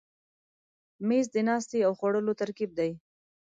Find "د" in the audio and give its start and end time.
1.35-1.37